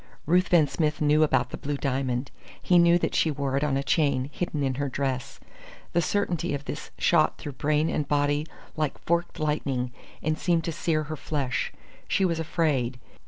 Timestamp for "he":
2.59-2.79